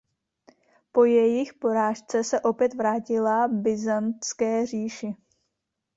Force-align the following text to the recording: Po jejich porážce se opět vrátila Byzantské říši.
Po 0.91 1.03
jejich 1.05 1.53
porážce 1.53 2.23
se 2.23 2.39
opět 2.41 2.73
vrátila 2.73 3.47
Byzantské 3.47 4.65
říši. 4.65 5.15